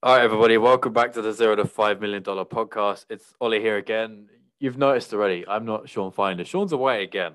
[0.00, 3.06] All right, everybody, welcome back to the Zero to Five Million Dollar Podcast.
[3.10, 4.28] It's Ollie here again.
[4.60, 6.44] You've noticed already, I'm not Shawn Finder.
[6.44, 7.32] Shawn's away again.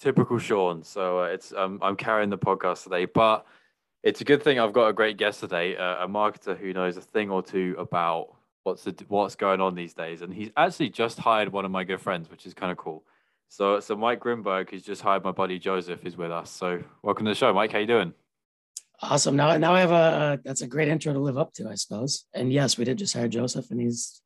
[0.00, 0.82] Typical Sean.
[0.82, 3.46] So uh, it's um, I'm carrying the podcast today, but
[4.02, 6.96] it's a good thing I've got a great guest today, uh, a marketer who knows
[6.96, 8.34] a thing or two about
[8.64, 11.84] what's the, what's going on these days, and he's actually just hired one of my
[11.84, 13.04] good friends, which is kind of cool.
[13.48, 16.50] So, so Mike Grinberg, who's just hired my buddy Joseph, is with us.
[16.50, 17.70] So, welcome to the show, Mike.
[17.70, 18.12] How are you doing?
[19.02, 19.34] Awesome.
[19.34, 22.24] Now, now I have a, that's a great intro to live up to, I suppose.
[22.34, 24.22] And yes, we did just hire Joseph, and he's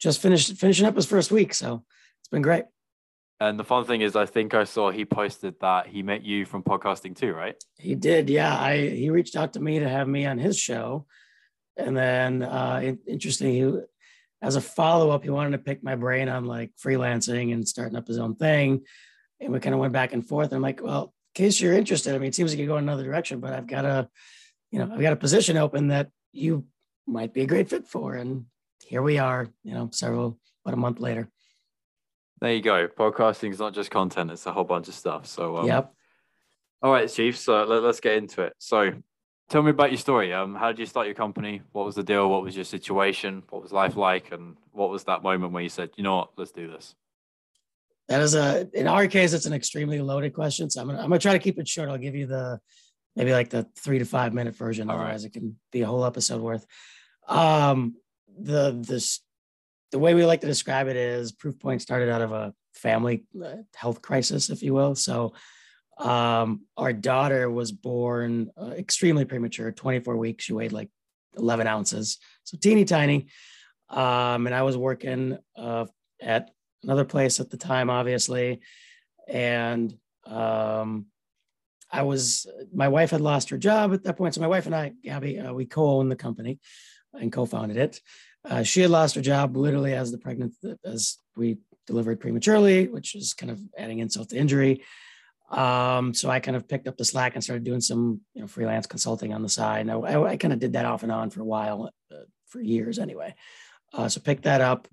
[0.00, 1.84] just finished finishing up his first week, so
[2.20, 2.64] it's been great.
[3.38, 6.44] And the fun thing is, I think I saw he posted that he met you
[6.44, 7.54] from podcasting too, right?
[7.78, 8.58] He did, yeah.
[8.58, 11.06] I he reached out to me to have me on his show,
[11.76, 13.80] and then uh, interesting, he
[14.42, 17.96] as a follow up, he wanted to pick my brain on like freelancing and starting
[17.96, 18.82] up his own thing,
[19.40, 20.48] and we kind of went back and forth.
[20.48, 22.84] And I'm like, well, case you're interested, I mean, it seems like you go in
[22.84, 24.08] another direction, but I've got a,
[24.70, 26.64] you know, I've got a position open that you
[27.06, 28.14] might be a great fit for.
[28.14, 28.46] And
[28.84, 31.28] here we are, you know, several, about a month later.
[32.40, 32.88] There you go.
[32.88, 35.26] Podcasting is not just content; it's a whole bunch of stuff.
[35.26, 35.92] So, um, yep.
[36.82, 37.38] All right, Chief.
[37.38, 38.52] So let, us get into it.
[38.58, 38.92] So,
[39.48, 40.34] tell me about your story.
[40.34, 41.62] Um, how did you start your company?
[41.72, 42.28] What was the deal?
[42.28, 43.42] What was your situation?
[43.48, 44.32] What was life like?
[44.32, 46.32] And what was that moment where you said, "You know what?
[46.36, 46.94] Let's do this."
[48.08, 50.70] That is a in our case, it's an extremely loaded question.
[50.70, 51.88] So I'm gonna I'm gonna try to keep it short.
[51.88, 52.60] I'll give you the
[53.16, 54.88] maybe like the three to five minute version.
[54.88, 55.34] All Otherwise, right.
[55.34, 56.64] it can be a whole episode worth.
[57.26, 57.96] Um,
[58.38, 59.20] the this
[59.90, 63.56] the way we like to describe it is Proofpoint started out of a family uh,
[63.74, 64.94] health crisis, if you will.
[64.94, 65.34] So
[65.98, 70.44] um, our daughter was born uh, extremely premature, 24 weeks.
[70.44, 70.90] She weighed like
[71.38, 73.28] 11 ounces, so teeny tiny.
[73.88, 75.86] Um, and I was working uh,
[76.20, 76.50] at
[76.86, 78.60] another place at the time, obviously.
[79.28, 81.06] And um,
[81.90, 84.34] I was, my wife had lost her job at that point.
[84.34, 86.58] So my wife and I, Gabby, uh, we co owned the company
[87.12, 88.00] and co founded it.
[88.48, 90.54] Uh, she had lost her job literally as the pregnant,
[90.84, 94.84] as we delivered prematurely, which is kind of adding insult to injury.
[95.50, 98.48] Um, so I kind of picked up the slack and started doing some, you know,
[98.48, 99.80] freelance consulting on the side.
[99.80, 102.24] And I, I, I kind of did that off and on for a while, uh,
[102.46, 103.34] for years anyway.
[103.92, 104.88] Uh, so picked that up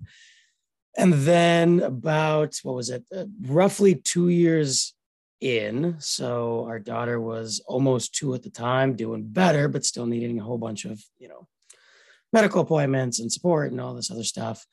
[0.96, 3.04] and then about what was it?
[3.14, 4.94] Uh, roughly two years
[5.40, 5.96] in.
[5.98, 10.44] So our daughter was almost two at the time, doing better, but still needing a
[10.44, 11.46] whole bunch of, you know,
[12.32, 14.66] medical appointments and support and all this other stuff.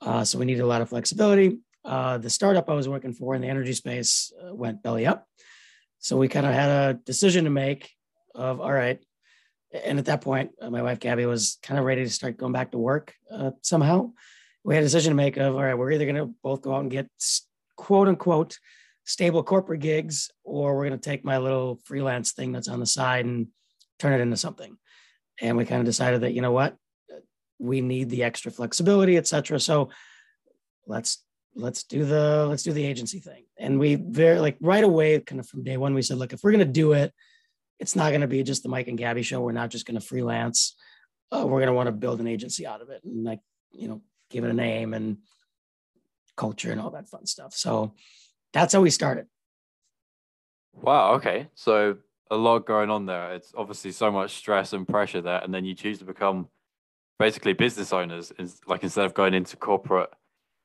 [0.00, 1.58] Uh, so we needed a lot of flexibility.
[1.84, 5.26] Uh, the startup I was working for in the energy space uh, went belly up.
[5.98, 7.90] So we kind of had a decision to make
[8.34, 9.02] of, all right.
[9.72, 12.52] And at that point, uh, my wife Gabby was kind of ready to start going
[12.52, 14.12] back to work uh, somehow
[14.64, 16.74] we had a decision to make of all right, we're either going to both go
[16.74, 17.08] out and get
[17.76, 18.58] quote unquote
[19.04, 22.86] stable corporate gigs, or we're going to take my little freelance thing that's on the
[22.86, 23.48] side and
[23.98, 24.76] turn it into something.
[25.40, 26.76] And we kind of decided that, you know what,
[27.58, 29.58] we need the extra flexibility, et cetera.
[29.58, 29.90] So
[30.86, 31.24] let's
[31.56, 33.44] let's do the let's do the agency thing.
[33.58, 36.44] And we very like right away, kind of from day one, we said, look, if
[36.44, 37.12] we're going to do it,
[37.78, 39.40] it's not going to be just the Mike and Gabby show.
[39.40, 40.76] We're not just going to freelance.
[41.32, 43.02] Uh, we're going to want to build an agency out of it.
[43.04, 43.40] And like,
[43.72, 45.18] you know, give it a name and
[46.36, 47.54] culture and all that fun stuff.
[47.54, 47.94] So
[48.52, 49.26] that's how we started.
[50.72, 51.14] Wow.
[51.14, 51.48] Okay.
[51.54, 51.98] So
[52.30, 53.34] a lot going on there.
[53.34, 56.48] It's obviously so much stress and pressure there, and then you choose to become
[57.18, 58.32] basically business owners,
[58.66, 60.10] like instead of going into corporate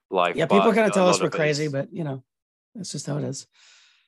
[0.09, 0.35] life.
[0.35, 2.23] Yeah, people kind of tell us we're crazy, but you know,
[2.73, 3.47] that's just how it is.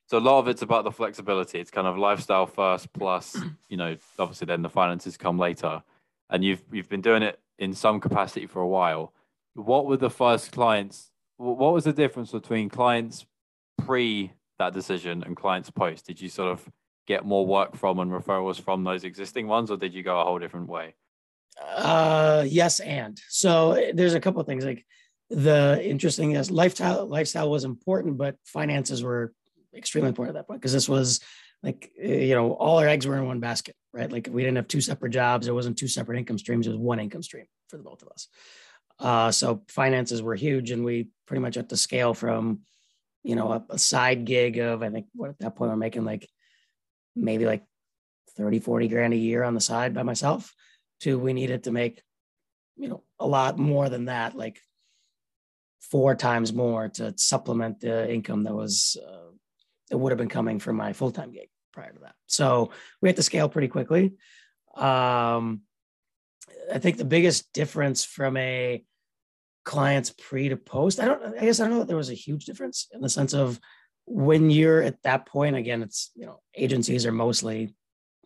[0.06, 1.60] So a lot of it's about the flexibility.
[1.60, 3.36] It's kind of lifestyle first, plus
[3.70, 5.84] you know, obviously then the finances come later.
[6.30, 9.14] And you've you've been doing it in some capacity for a while
[9.58, 11.10] what were the first clients?
[11.38, 13.26] What was the difference between clients
[13.78, 16.08] pre that decision and clients post?
[16.08, 16.68] Did you sort of
[17.08, 20.24] get more work from and referrals from those existing ones, or did you go a
[20.24, 20.94] whole different way?
[21.76, 24.86] Uh, yes, and so there's a couple of things like
[25.30, 29.34] the interesting is lifestyle lifestyle was important, but finances were
[29.76, 31.20] extremely important at that point because this was
[31.64, 34.12] like you know all our eggs were in one basket, right?
[34.12, 36.80] Like we didn't have two separate jobs, there wasn't two separate income streams, it was
[36.80, 38.28] one income stream for the both of us.
[39.00, 42.62] Uh, so finances were huge, and we pretty much had to scale from,
[43.24, 46.06] you know, a, a, side gig of I think what at that point I'm making
[46.06, 46.28] like
[47.16, 47.64] maybe like
[48.38, 50.54] 30, 40 grand a year on the side by myself
[51.02, 52.02] to we needed to make,
[52.76, 54.60] you know, a lot more than that, like
[55.82, 59.32] four times more to supplement the income that was uh,
[59.90, 62.16] that would have been coming from my full time gig prior to that.
[62.26, 62.72] So
[63.02, 64.16] we had to scale pretty quickly.
[64.76, 65.62] Um,
[66.74, 68.84] I think the biggest difference from a
[69.64, 72.16] client's pre to post, I don't, I guess I don't know that there was a
[72.16, 73.60] huge difference in the sense of
[74.06, 77.76] when you're at that point, again, it's, you know, agencies are mostly,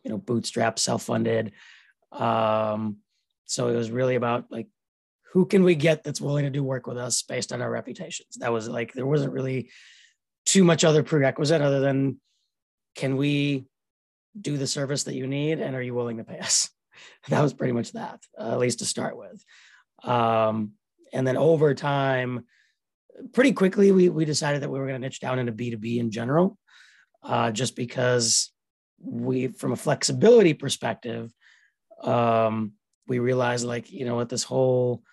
[0.03, 1.53] you know, bootstrap, self funded.
[2.12, 2.97] Um,
[3.45, 4.67] So it was really about like,
[5.33, 8.38] who can we get that's willing to do work with us based on our reputations?
[8.39, 9.69] That was like, there wasn't really
[10.45, 12.19] too much other prerequisite other than
[12.95, 13.65] can we
[14.39, 16.69] do the service that you need and are you willing to pay us?
[17.29, 19.43] That was pretty much that, uh, at least to start with.
[20.03, 20.71] Um,
[21.13, 22.45] and then over time,
[23.33, 26.11] pretty quickly, we, we decided that we were going to niche down into B2B in
[26.11, 26.57] general,
[27.23, 28.51] uh, just because
[28.99, 31.31] we, from a flexibility perspective,
[32.03, 32.73] um,
[33.07, 35.03] we realized like, you know what, this whole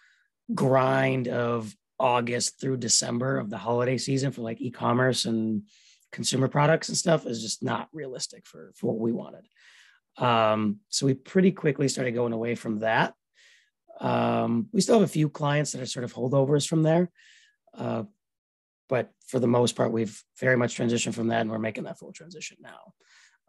[0.54, 5.62] grind of August through December of the holiday season for like e-commerce and
[6.12, 9.46] consumer products and stuff is just not realistic for, for what we wanted.
[10.19, 13.15] Um, so we pretty quickly started going away from that.
[14.00, 17.11] Um, we still have a few clients that are sort of holdovers from there.
[17.75, 18.05] Uh,
[18.88, 21.99] but for the most part, we've very much transitioned from that and we're making that
[21.99, 22.93] full transition now.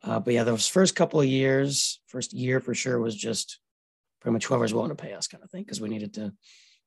[0.04, 3.60] Uh, but yeah, those first couple of years, first year for sure was just
[4.22, 6.34] pretty much whoever's willing to pay us kind of thing because we needed to,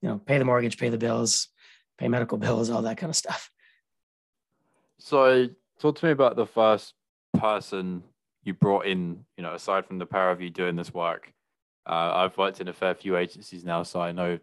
[0.01, 1.49] you know, pay the mortgage, pay the bills,
[1.99, 3.51] pay medical bills, all that kind of stuff.
[4.99, 5.49] So,
[5.81, 6.95] talk to me about the first
[7.35, 8.05] person
[8.45, 9.25] you brought in.
[9.37, 11.33] You know, aside from the pair of you doing this work,
[11.87, 14.39] uh, I've worked in a fair few agencies now, so I know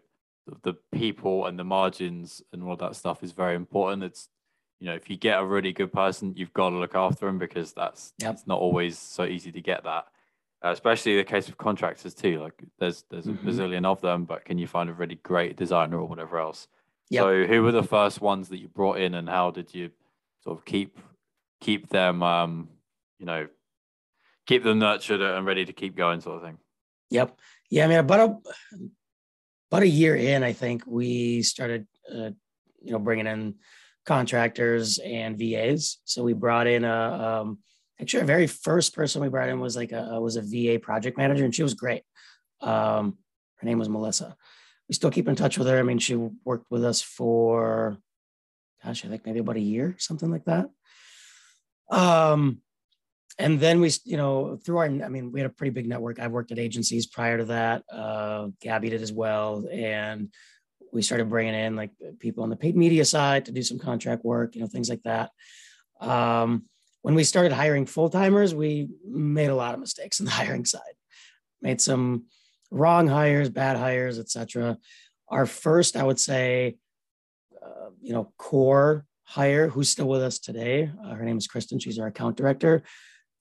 [0.62, 4.02] the people and the margins and all that stuff is very important.
[4.02, 4.28] It's
[4.80, 7.38] you know, if you get a really good person, you've got to look after them
[7.38, 8.34] because that's yep.
[8.34, 10.06] it's not always so easy to get that.
[10.62, 12.40] Uh, especially the case of contractors too.
[12.40, 13.46] Like there's there's mm-hmm.
[13.46, 16.66] a bazillion of them, but can you find a really great designer or whatever else?
[17.10, 17.22] Yep.
[17.22, 19.90] So who were the first ones that you brought in, and how did you
[20.42, 20.98] sort of keep
[21.60, 22.68] keep them, um,
[23.18, 23.48] you know,
[24.50, 26.58] keep them nurtured and ready to keep going, sort of thing?
[27.10, 27.38] Yep.
[27.70, 27.84] Yeah.
[27.84, 28.86] I mean, about a
[29.70, 32.30] about a year in, I think we started, uh,
[32.82, 33.54] you know, bringing in
[34.04, 35.98] contractors and VAs.
[36.04, 37.58] So we brought in a um,
[38.00, 41.16] actually our very first person we brought in was like a was a VA project
[41.16, 42.02] manager, and she was great.
[42.60, 43.18] Um,
[43.58, 44.36] her name was Melissa.
[44.88, 45.78] We still keep in touch with her.
[45.78, 47.98] I mean, she worked with us for,
[48.82, 50.68] gosh, I think maybe about a year, something like that.
[51.88, 52.62] Um,
[53.38, 56.18] and then we, you know, through our, I mean, we had a pretty big network.
[56.18, 57.84] I've worked at agencies prior to that.
[57.90, 60.30] Uh, Gabby did as well, and
[60.92, 64.24] we started bringing in like people on the paid media side to do some contract
[64.24, 65.30] work, you know, things like that.
[66.00, 66.64] Um,
[67.02, 70.64] when we started hiring full timers, we made a lot of mistakes in the hiring
[70.64, 70.80] side,
[71.62, 72.24] made some
[72.70, 74.78] wrong hires, bad hires, etc.
[75.28, 76.76] Our first, I would say,
[77.62, 80.90] uh, you know, core hire who's still with us today.
[81.04, 81.78] Uh, her name is Kristen.
[81.78, 82.82] She's our account director.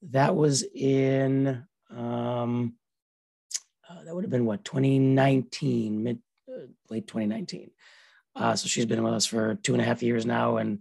[0.02, 1.66] That was in
[1.96, 2.76] um,
[3.90, 6.20] uh, that would have been what 2019, mid
[6.90, 7.72] late 2019.
[8.36, 10.80] Uh, so she's been with us for two and a half years now, and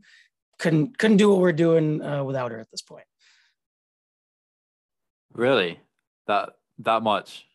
[0.59, 3.05] couldn't couldn't do what we're doing uh, without her at this point.
[5.33, 5.81] Really,
[6.27, 6.51] that
[6.81, 7.47] that much?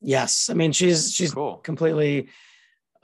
[0.00, 1.56] Yes, I mean she's she's cool.
[1.58, 2.28] completely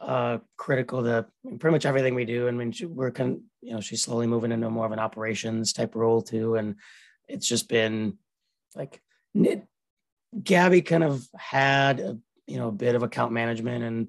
[0.00, 1.26] uh, critical to
[1.58, 2.48] pretty much everything we do.
[2.48, 5.72] I mean she, we're con- you know she's slowly moving into more of an operations
[5.72, 6.76] type role too, and
[7.28, 8.18] it's just been
[8.74, 9.00] like
[10.42, 14.08] Gabby kind of had a, you know a bit of account management and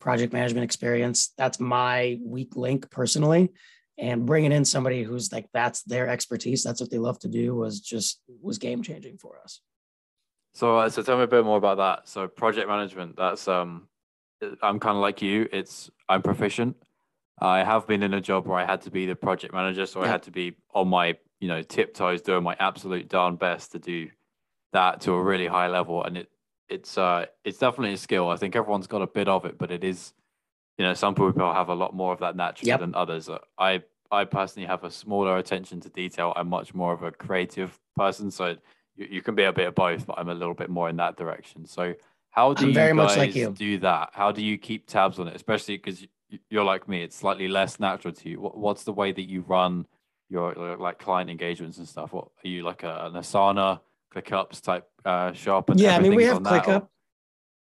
[0.00, 1.32] project management experience.
[1.36, 3.50] That's my weak link personally.
[3.98, 7.54] And bringing in somebody who's like, that's their expertise, that's what they love to do
[7.54, 9.60] was just, was game changing for us.
[10.54, 12.08] So, uh, so tell me a bit more about that.
[12.08, 13.88] So project management, that's, um,
[14.62, 15.46] I'm kind of like you.
[15.52, 16.76] It's, I'm proficient.
[17.38, 19.84] I have been in a job where I had to be the project manager.
[19.84, 20.06] So yeah.
[20.06, 23.78] I had to be on my, you know, tiptoes doing my absolute darn best to
[23.78, 24.08] do
[24.72, 26.04] that to a really high level.
[26.04, 26.30] And it,
[26.68, 28.28] it's uh it's definitely a skill.
[28.28, 30.12] I think everyone's got a bit of it, but it is,
[30.78, 32.80] you know, some people have a lot more of that naturally yep.
[32.80, 33.28] than others.
[33.28, 33.82] Uh, I
[34.12, 36.32] I personally have a smaller attention to detail.
[36.36, 38.56] I'm much more of a creative person, so
[38.96, 40.96] you, you can be a bit of both, but I'm a little bit more in
[40.96, 41.66] that direction.
[41.66, 41.94] So
[42.30, 43.50] how do I'm you very guys much like you.
[43.50, 44.10] do that?
[44.12, 46.06] How do you keep tabs on it, especially because
[46.48, 47.02] you're like me?
[47.02, 48.36] It's slightly less natural to you.
[48.38, 49.86] What's the way that you run
[50.30, 52.12] your like client engagements and stuff?
[52.12, 53.80] What are you like a, an Asana?
[54.14, 55.70] ClickUps type uh, shop.
[55.70, 56.82] And yeah, I mean we have ClickUp.
[56.82, 56.88] Or...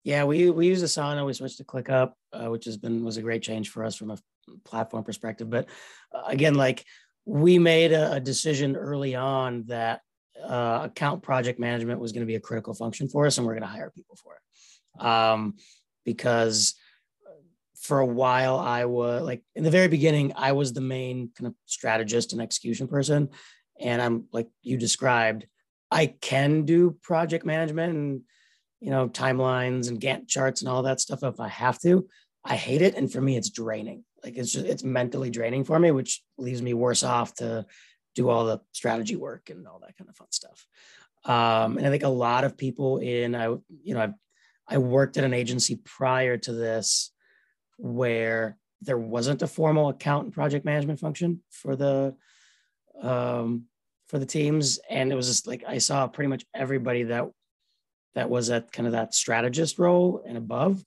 [0.04, 1.26] Yeah, we we use Asana.
[1.26, 4.12] We switched to ClickUp, uh, which has been was a great change for us from
[4.12, 4.18] a
[4.66, 5.50] platform perspective.
[5.50, 5.68] But
[6.14, 6.84] uh, again, like
[7.26, 10.02] we made a, a decision early on that
[10.44, 13.54] uh, account project management was going to be a critical function for us, and we're
[13.54, 15.06] going to hire people for it.
[15.06, 15.56] Um,
[16.04, 16.74] because
[17.82, 21.48] for a while, I was like in the very beginning, I was the main kind
[21.48, 23.30] of strategist and execution person,
[23.80, 25.48] and I'm like you described.
[25.90, 28.22] I can do project management and
[28.80, 32.08] you know timelines and Gantt charts and all that stuff if I have to.
[32.46, 34.04] I hate it, and for me, it's draining.
[34.24, 37.66] Like it's just it's mentally draining for me, which leaves me worse off to
[38.14, 40.68] do all the strategy work and all that kind of fun stuff.
[41.26, 44.14] Um, and I think a lot of people in I you know I've
[44.68, 47.12] I worked at an agency prior to this
[47.78, 52.16] where there wasn't a formal account and project management function for the
[53.02, 53.66] um,
[54.08, 57.30] for the teams, and it was just like I saw pretty much everybody that
[58.16, 60.84] that was at kind of that strategist role and above.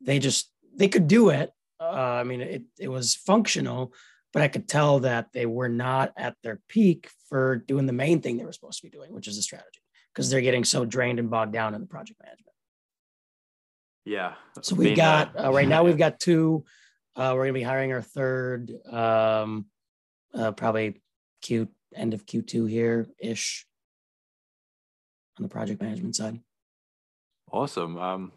[0.00, 1.50] They just they could do it.
[1.80, 1.90] Uh,
[2.20, 3.94] I mean, it it was functional,
[4.32, 8.20] but I could tell that they were not at their peak for doing the main
[8.20, 9.80] thing they were supposed to be doing, which is the strategy,
[10.12, 12.55] because they're getting so drained and bogged down in the project management.
[14.06, 14.34] Yeah.
[14.62, 16.64] So we've got uh, right now we've got two.
[17.16, 19.66] Uh, we're gonna be hiring our third, um,
[20.32, 21.02] uh, probably
[21.42, 23.66] Q end of Q2 here ish
[25.38, 26.38] on the project management side.
[27.50, 27.98] Awesome.
[27.98, 28.32] Um,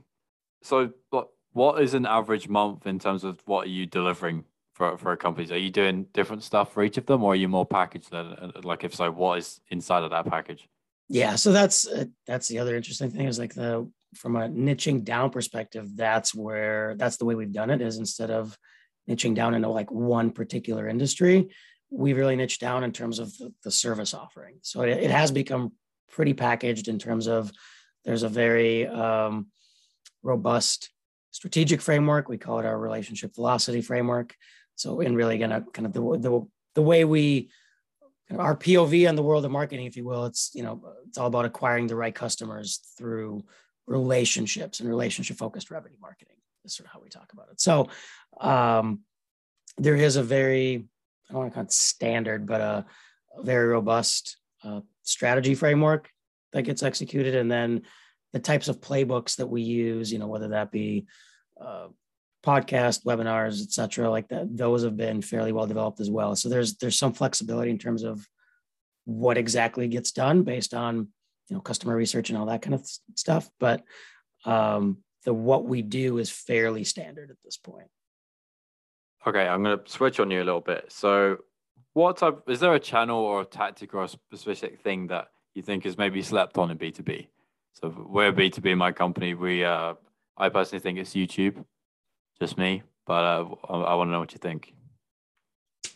[0.64, 4.98] so what what is an average month in terms of what are you delivering for
[4.98, 5.52] for companies?
[5.52, 8.10] Are you doing different stuff for each of them, or are you more packaged?
[8.10, 10.68] Than, like, if so, what is inside of that package?
[11.10, 15.04] Yeah, so that's uh, that's the other interesting thing is like the from a niching
[15.04, 18.58] down perspective, that's where that's the way we've done it is instead of
[19.10, 21.50] niching down into like one particular industry,
[21.90, 24.60] we've really niched down in terms of the, the service offering.
[24.62, 25.72] So it, it, has become
[26.12, 27.52] pretty packaged in terms of
[28.06, 29.48] there's a very um,
[30.22, 30.92] robust
[31.32, 32.30] strategic framework.
[32.30, 34.36] We call it our relationship velocity framework.
[34.76, 37.50] So in really gonna kind of the, the, the way we
[38.38, 41.28] our POV on the world of marketing, if you will, it's you know it's all
[41.28, 43.44] about acquiring the right customers through
[43.90, 47.60] relationships and relationship focused revenue marketing is sort of how we talk about it.
[47.60, 47.90] So
[48.40, 49.02] um,
[49.78, 50.86] there is a very,
[51.28, 52.86] I don't want to call it standard, but a,
[53.38, 56.10] a very robust uh, strategy framework
[56.54, 57.36] that gets executed.
[57.36, 57.82] And then
[58.34, 61.08] the types of playbooks that we use, you know, whether that be
[61.60, 61.88] uh,
[62.46, 66.36] podcast, webinars, et cetera, like that, those have been fairly well developed as well.
[66.36, 68.26] So there's there's some flexibility in terms of
[69.06, 71.08] what exactly gets done based on
[71.50, 73.84] you know customer research and all that kind of stuff but
[74.46, 77.88] um the what we do is fairly standard at this point.
[79.28, 80.86] Okay i'm going to switch on you a little bit.
[80.90, 81.40] So
[81.94, 85.62] what type is there a channel or a tactic or a specific thing that you
[85.62, 87.28] think is maybe slept on in b2b
[87.74, 89.34] so we're b2b in my company.
[89.34, 89.96] We uh
[90.38, 91.66] i personally think it's youtube
[92.40, 94.74] just me but uh, i, I want to know what you think.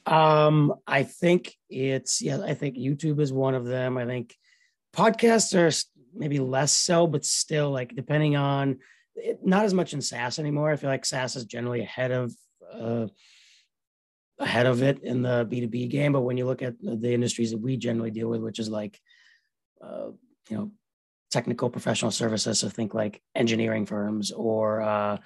[0.05, 3.97] Um i think it's yeah i think youtube is one of them.
[3.97, 4.35] I think
[4.95, 5.71] podcasts are
[6.13, 8.79] maybe less so, but still like depending on
[9.15, 10.71] it, not as much in SaaS anymore.
[10.71, 12.33] I feel like SaaS is generally ahead of
[12.71, 13.07] uh,
[14.39, 16.13] ahead of it in the B2B game.
[16.13, 18.99] But when you look at the industries that we generally deal with, which is like
[19.81, 20.09] uh,
[20.49, 20.71] you know
[21.31, 25.17] technical professional services, so think like engineering firms or uh,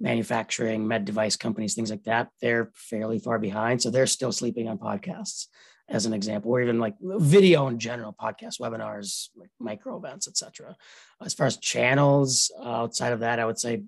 [0.00, 3.80] manufacturing, med device companies, things like that, they're fairly far behind.
[3.80, 5.46] So they're still sleeping on podcasts
[5.92, 10.74] as an example, or even like video in general, podcasts, webinars, like micro events, etc.
[11.22, 13.82] As far as channels uh, outside of that, I would say,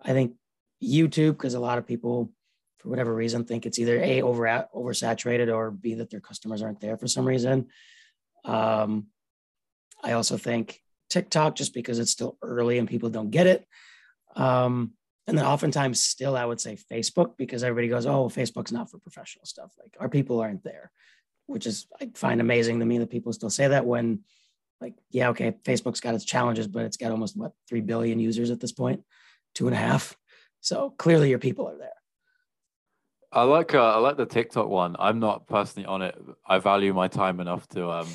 [0.00, 0.34] I think
[0.82, 2.32] YouTube, because a lot of people,
[2.78, 6.80] for whatever reason, think it's either a over oversaturated or b that their customers aren't
[6.80, 7.68] there for some reason.
[8.46, 9.08] Um,
[10.02, 10.80] I also think
[11.10, 13.66] TikTok, just because it's still early and people don't get it.
[14.34, 14.94] Um,
[15.26, 18.98] and then oftentimes still i would say facebook because everybody goes oh facebook's not for
[18.98, 20.90] professional stuff like our people aren't there
[21.46, 24.20] which is I find amazing to me that people still say that when
[24.80, 28.50] like, yeah, okay, Facebook's got its challenges, but it's got almost what three billion users
[28.50, 29.02] at this point,
[29.54, 30.16] two and a half.
[30.60, 31.90] So clearly your people are there.
[33.32, 34.96] I like uh, I like the TikTok one.
[34.98, 36.18] I'm not personally on it.
[36.46, 38.08] I value my time enough to um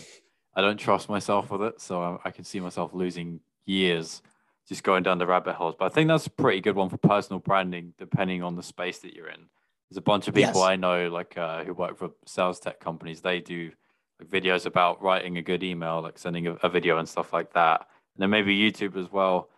[0.54, 4.22] I don't trust myself with it, so I, I can see myself losing years
[4.68, 5.76] just going down the rabbit holes.
[5.78, 9.00] But I think that's a pretty good one for personal branding, depending on the space
[9.00, 9.48] that you're in.
[9.90, 10.70] There's a bunch of people yes.
[10.70, 13.22] I know, like uh, who work for sales tech companies.
[13.22, 13.72] They do
[14.20, 17.54] like videos about writing a good email, like sending a, a video and stuff like
[17.54, 17.88] that.
[18.16, 19.50] And then maybe YouTube as well.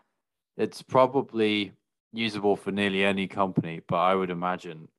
[0.57, 1.74] It's probably
[2.12, 4.89] usable for nearly any company, but I would imagine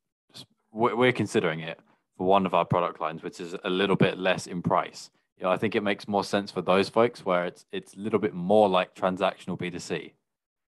[0.72, 1.80] we're considering it
[2.16, 5.10] for one of our product lines, which is a little bit less in price.
[5.36, 7.98] You know, I think it makes more sense for those folks where it's it's a
[7.98, 10.12] little bit more like transactional B2C.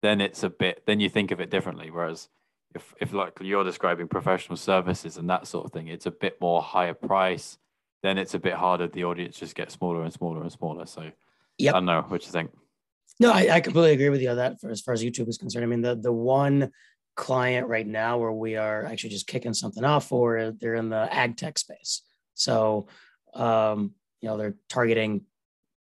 [0.01, 1.89] Then it's a bit then you think of it differently.
[1.89, 2.29] Whereas
[2.75, 6.39] if if like you're describing professional services and that sort of thing, it's a bit
[6.41, 7.57] more higher price.
[8.03, 8.87] Then it's a bit harder.
[8.87, 10.85] The audience just gets smaller and smaller and smaller.
[10.85, 11.11] So
[11.57, 12.51] yeah, I don't know what you think.
[13.19, 14.59] No, I, I completely agree with you on that.
[14.59, 16.71] For as far as YouTube is concerned, I mean the the one
[17.15, 21.13] client right now where we are actually just kicking something off for they're in the
[21.13, 22.01] ag tech space.
[22.33, 22.87] So
[23.33, 25.25] um, you know they're targeting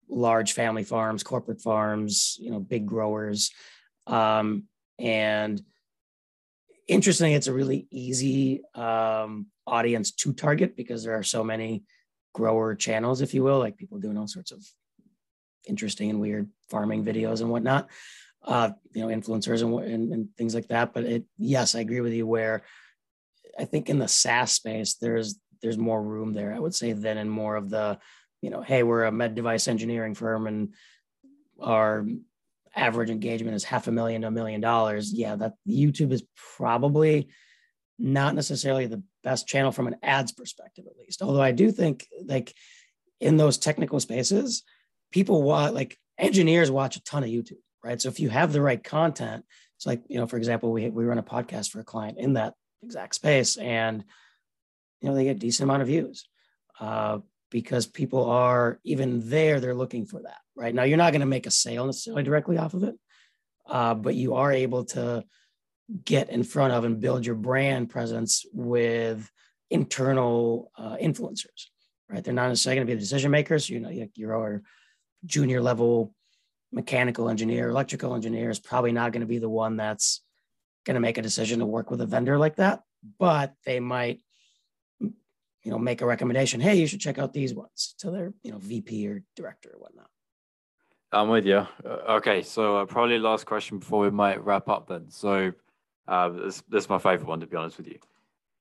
[0.09, 3.51] large family farms, corporate farms, you know, big growers,
[4.07, 4.63] um,
[4.97, 5.61] and
[6.89, 11.83] interesting it's a really easy um, audience to target because there are so many
[12.33, 14.63] grower channels if you will like people doing all sorts of
[15.67, 17.87] interesting and weird farming videos and whatnot
[18.43, 20.93] uh, you know, influencers and, and, and things like that.
[20.93, 22.25] But it, yes, I agree with you.
[22.25, 22.63] Where
[23.57, 26.53] I think in the SaaS space, there's there's more room there.
[26.53, 27.99] I would say than in more of the,
[28.41, 30.73] you know, hey, we're a med device engineering firm and
[31.61, 32.05] our
[32.75, 35.13] average engagement is half a million to a million dollars.
[35.13, 36.23] Yeah, that YouTube is
[36.57, 37.29] probably
[37.97, 41.21] not necessarily the best channel from an ads perspective, at least.
[41.21, 42.53] Although I do think like
[43.19, 44.63] in those technical spaces,
[45.11, 48.01] people watch like engineers watch a ton of YouTube, right?
[48.01, 49.45] So if you have the right content,
[49.77, 52.33] it's like, you know, for example, we we run a podcast for a client in
[52.33, 54.03] that exact space and
[55.01, 56.27] you know they get decent amount of views.
[56.79, 57.19] Uh,
[57.51, 60.75] because people are even there, they're looking for that, right?
[60.75, 62.95] Now, you're not going to make a sale necessarily directly off of it,
[63.65, 65.23] uh, but you are able to
[66.03, 69.31] get in front of and build your brand presence with
[69.69, 71.67] internal uh, influencers,
[72.09, 72.23] right?
[72.23, 73.69] They're not necessarily going to be the decision makers.
[73.69, 74.61] You know, you're our
[75.25, 76.13] junior level
[76.73, 80.21] mechanical engineer, electrical engineer is probably not going to be the one that's
[80.85, 82.83] going to make a decision to work with a vendor like that,
[83.17, 84.19] but they might,
[84.99, 86.59] you know, make a recommendation.
[86.59, 89.79] Hey, you should check out these ones to their, you know, VP or director or
[89.79, 90.09] whatnot.
[91.11, 91.67] I'm with you.
[91.83, 95.09] Uh, okay, so uh, probably last question before we might wrap up then.
[95.09, 95.51] So
[96.07, 97.99] uh, this, this is my favorite one, to be honest with you.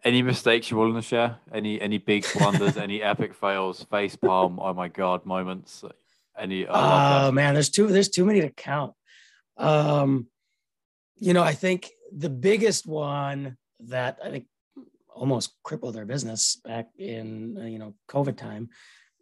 [0.04, 1.38] Any mistakes you're willing to share?
[1.52, 2.76] Any any big blunders?
[2.76, 3.82] any epic fails?
[3.90, 4.60] Face palm?
[4.60, 5.26] Oh my god!
[5.26, 5.84] Moments?
[6.38, 6.66] Any?
[6.68, 8.94] Oh man, there's too there's too many to count.
[9.56, 10.28] Um,
[11.16, 14.46] you know, I think the biggest one that I think
[15.08, 18.68] almost crippled our business back in uh, you know COVID time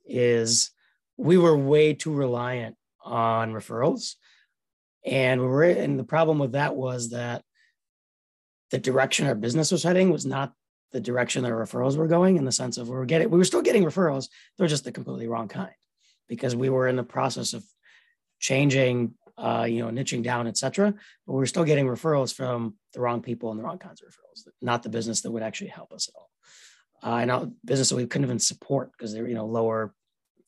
[0.04, 0.73] is
[1.16, 4.14] we were way too reliant on referrals,
[5.04, 7.42] and we were and the problem with that was that
[8.70, 10.52] the direction our business was heading was not
[10.92, 13.38] the direction that our referrals were going in the sense of we were getting we
[13.38, 14.28] were still getting referrals.
[14.58, 15.75] They're just the completely wrong kind
[16.28, 17.64] because we were in the process of
[18.38, 20.94] changing uh, you know niching down etc
[21.26, 24.08] but we were still getting referrals from the wrong people and the wrong kinds of
[24.08, 24.26] referrals
[24.60, 26.30] not the business that would actually help us at all.
[27.02, 29.95] Uh, and business that we couldn't even support because they're you know lower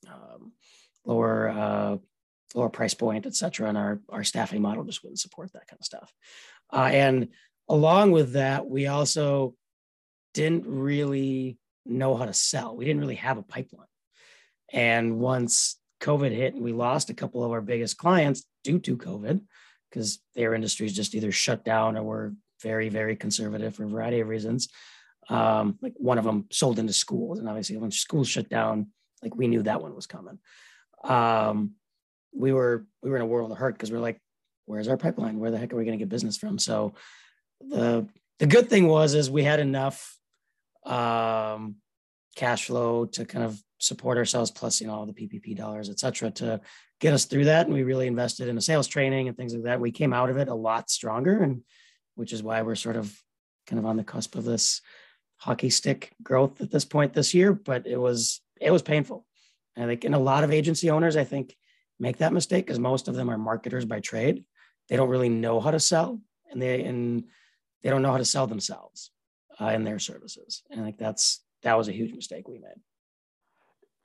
[0.09, 0.53] um,
[1.05, 1.97] lower uh,
[2.55, 5.85] lower price point etc and our our staffing model just wouldn't support that kind of
[5.85, 6.13] stuff
[6.73, 7.29] uh, and
[7.69, 9.55] along with that, we also
[10.35, 12.77] didn't really know how to sell.
[12.77, 13.87] We didn't really have a pipeline.
[14.73, 18.97] And once COVID hit and we lost a couple of our biggest clients due to
[18.97, 19.41] COVID,
[19.91, 24.21] because their industries just either shut down or were very, very conservative for a variety
[24.21, 24.69] of reasons.
[25.31, 28.89] Um, like one of them sold into schools, and obviously when schools shut down,
[29.23, 30.39] like we knew that one was coming.
[31.05, 31.75] Um,
[32.33, 34.21] we were we were in a world of hurt because we are like,
[34.67, 35.39] where's our pipeline?
[35.39, 36.59] Where the heck are we going to get business from?
[36.59, 36.95] So
[37.61, 40.17] the the good thing was is we had enough
[40.85, 41.77] um,
[42.37, 45.99] cash flow to kind of support ourselves, plus you know all the PPP dollars, et
[45.99, 46.61] cetera, to
[47.01, 47.67] get us through that.
[47.67, 49.81] And we really invested in a sales training and things like that.
[49.81, 51.63] We came out of it a lot stronger, and
[52.15, 53.17] which is why we're sort of
[53.67, 54.81] kind of on the cusp of this
[55.37, 57.53] hockey stick growth at this point this year.
[57.53, 59.25] But it was it was painful.
[59.77, 61.57] I think and a lot of agency owners, I think,
[61.99, 64.45] make that mistake because most of them are marketers by trade.
[64.89, 67.25] They don't really know how to sell, and they and
[67.83, 69.11] they don't know how to sell themselves
[69.61, 70.63] uh, in their services.
[70.71, 72.81] And like that's that was a huge mistake we made.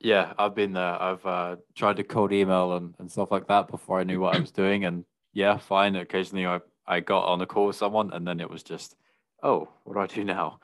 [0.00, 1.02] Yeah, I've been there.
[1.02, 4.36] I've uh, tried to cold email and, and stuff like that before I knew what
[4.36, 4.84] I was doing.
[4.84, 5.96] And yeah, fine.
[5.96, 8.96] Occasionally I, I got on a call with someone and then it was just,
[9.42, 10.60] oh, what do I do now?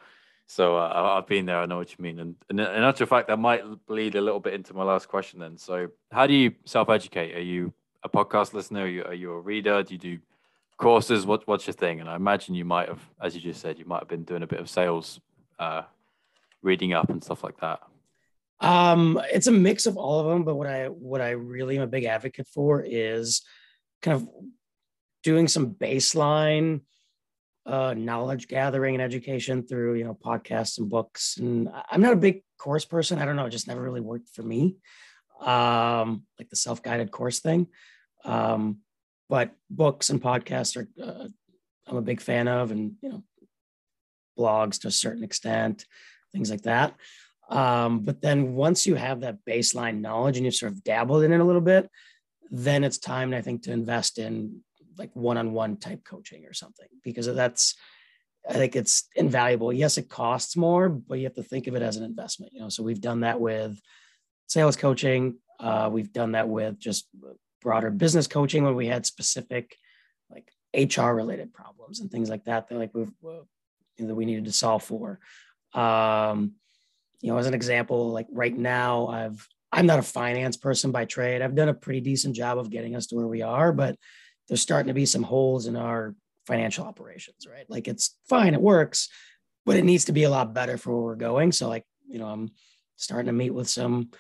[0.51, 1.59] So uh, I've been there.
[1.59, 2.19] I know what you mean.
[2.19, 5.39] And, and in actual fact, that might lead a little bit into my last question
[5.39, 5.57] then.
[5.57, 7.37] So how do you self-educate?
[7.37, 8.81] Are you a podcast listener?
[8.81, 9.81] Are you, are you a reader?
[9.85, 10.19] Do you do
[10.77, 11.25] courses?
[11.25, 12.01] What what's your thing?
[12.01, 14.43] And I imagine you might have, as you just said, you might have been doing
[14.43, 15.21] a bit of sales,
[15.61, 15.83] uh,
[16.63, 17.79] reading up and stuff like that.
[18.59, 21.85] Um, it's a mix of all of them, but what I what I really am
[21.85, 23.43] a big advocate for is
[24.03, 24.29] kind of
[25.23, 26.81] doing some baseline
[27.67, 31.37] uh, knowledge gathering and education through you know podcasts and books.
[31.37, 33.19] And I'm not a big course person.
[33.19, 33.47] I don't know.
[33.47, 34.77] It just never really worked for me.
[35.41, 37.69] Um, like the self guided course thing.
[38.25, 38.79] Um,
[39.29, 41.29] but books and podcasts are uh,
[41.87, 43.25] I'm a big fan of, and you know,
[44.39, 45.85] blogs to a certain extent,
[46.33, 46.95] things like that.
[47.49, 51.33] Um, but then once you have that baseline knowledge and you've sort of dabbled in
[51.33, 51.91] it a little bit,
[52.51, 54.61] then it's time, I think, to invest in
[55.01, 57.75] like one-on-one type coaching or something because that's
[58.49, 59.73] I think it's invaluable.
[59.73, 62.53] Yes, it costs more, but you have to think of it as an investment.
[62.55, 63.81] You know, so we've done that with
[64.47, 65.39] sales coaching.
[65.59, 67.09] Uh, we've done that with just
[67.61, 69.77] broader business coaching when we had specific
[70.31, 73.47] like HR related problems and things like that that like we've you
[73.99, 75.19] know, that we needed to solve for.
[75.75, 76.53] Um,
[77.21, 81.05] you know, as an example, like right now, I've I'm not a finance person by
[81.05, 81.43] trade.
[81.43, 83.97] I've done a pretty decent job of getting us to where we are, but
[84.51, 87.65] there's starting to be some holes in our financial operations, right?
[87.69, 89.09] Like it's fine, it works,
[89.65, 91.53] but it needs to be a lot better for where we're going.
[91.53, 92.51] So like, you know, I'm
[92.97, 94.11] starting to meet with some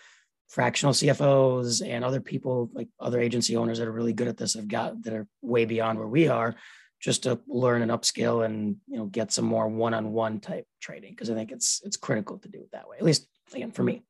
[0.48, 4.54] fractional CFOs and other people like other agency owners that are really good at this
[4.54, 6.54] have got that are way beyond where we are
[7.00, 11.30] just to learn and upskill and you know get some more one-on-one type trading because
[11.30, 12.98] I think it's it's critical to do it that way.
[12.98, 14.02] At least again for me.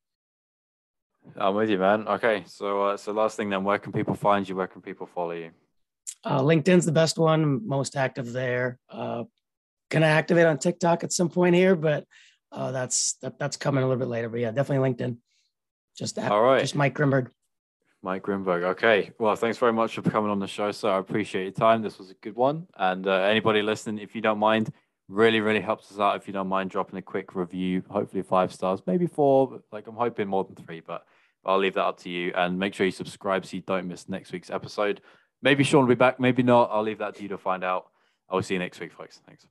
[1.37, 2.09] I'm with you, man.
[2.09, 4.57] Okay, so uh, so last thing then, where can people find you?
[4.57, 5.51] Where can people follow you?
[6.25, 8.79] Uh, LinkedIn's the best one, most active there.
[8.91, 9.25] Uh,
[9.91, 12.05] gonna activate on TikTok at some point here, but
[12.53, 14.29] uh, that's that, that's coming a little bit later.
[14.29, 15.17] But yeah, definitely LinkedIn.
[15.97, 16.31] Just that.
[16.31, 16.61] All right.
[16.61, 17.29] Just Mike Grinberg.
[18.03, 18.63] Mike Grinberg.
[18.63, 19.11] Okay.
[19.19, 20.91] Well, thanks very much for coming on the show, sir.
[20.91, 21.83] I appreciate your time.
[21.83, 22.67] This was a good one.
[22.77, 24.73] And uh, anybody listening, if you don't mind,
[25.09, 26.17] really, really helps us out.
[26.17, 29.61] If you don't mind dropping a quick review, hopefully five stars, maybe four.
[29.71, 31.05] Like I'm hoping more than three, but
[31.45, 32.33] I'll leave that up to you.
[32.35, 35.03] And make sure you subscribe so you don't miss next week's episode.
[35.43, 36.71] Maybe Shawn will be back, maybe not.
[36.73, 37.87] I'll leave that to you to find out.
[38.29, 39.21] I'll see you next week, folks.
[39.27, 39.47] Thanks.